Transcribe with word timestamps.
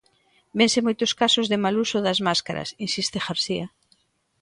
Vense 0.59 0.79
moitos 0.87 1.11
casos 1.21 1.45
de 1.51 1.61
mal 1.63 1.75
uso 1.85 1.97
das 2.01 2.19
máscaras, 2.27 2.69
insiste 2.85 3.17
García. 3.25 3.65